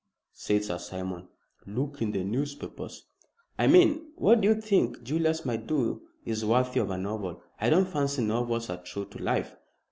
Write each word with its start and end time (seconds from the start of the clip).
said 0.33 0.63
Sir 0.65 0.79
Simon; 0.79 1.27
"look 1.67 2.01
in 2.01 2.09
the 2.11 2.23
newspapers." 2.23 3.05
"I 3.59 3.67
mean 3.67 3.93
that 3.93 4.11
what 4.19 4.43
you 4.43 4.59
think 4.59 5.03
Julius 5.03 5.45
might 5.45 5.67
do 5.67 6.01
is 6.25 6.43
worthy 6.43 6.79
of 6.79 6.89
a 6.89 6.97
novel. 6.97 7.43
I 7.59 7.69
don't 7.69 7.85
fancy 7.87 8.23
novels 8.23 8.71
are 8.71 8.81
true 8.81 9.05
to 9.05 9.21
life." 9.21 9.55